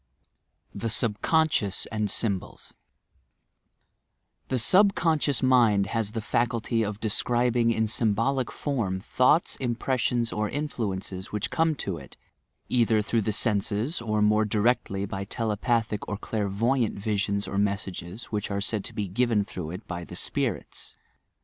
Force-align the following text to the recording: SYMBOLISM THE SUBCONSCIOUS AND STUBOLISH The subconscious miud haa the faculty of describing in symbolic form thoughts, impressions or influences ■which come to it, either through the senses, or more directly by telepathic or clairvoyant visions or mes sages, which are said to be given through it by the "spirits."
SYMBOLISM 0.71 0.79
THE 0.79 0.89
SUBCONSCIOUS 0.89 1.85
AND 1.91 2.09
STUBOLISH 2.09 2.73
The 4.47 4.57
subconscious 4.57 5.41
miud 5.41 5.85
haa 5.89 6.03
the 6.11 6.23
faculty 6.23 6.81
of 6.81 6.99
describing 6.99 7.69
in 7.69 7.87
symbolic 7.87 8.51
form 8.51 8.99
thoughts, 9.01 9.57
impressions 9.57 10.33
or 10.33 10.49
influences 10.49 11.27
■which 11.27 11.51
come 11.51 11.75
to 11.75 11.97
it, 11.99 12.17
either 12.67 13.03
through 13.03 13.21
the 13.21 13.31
senses, 13.31 14.01
or 14.01 14.23
more 14.23 14.43
directly 14.43 15.05
by 15.05 15.23
telepathic 15.23 16.07
or 16.07 16.17
clairvoyant 16.17 16.97
visions 16.97 17.47
or 17.47 17.59
mes 17.59 17.81
sages, 17.83 18.23
which 18.31 18.49
are 18.49 18.59
said 18.59 18.83
to 18.85 18.95
be 18.95 19.07
given 19.07 19.45
through 19.45 19.69
it 19.69 19.85
by 19.87 20.03
the 20.03 20.15
"spirits." 20.15 20.95